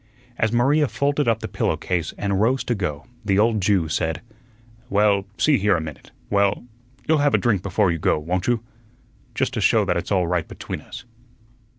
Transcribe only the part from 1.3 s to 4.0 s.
the pillow case and rose to go, the old Jew